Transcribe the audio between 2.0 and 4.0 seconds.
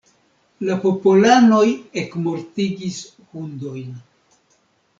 ekmortigis hundojn.